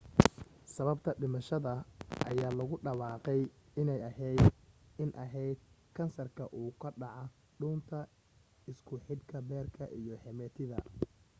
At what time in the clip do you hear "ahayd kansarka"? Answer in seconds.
5.23-6.43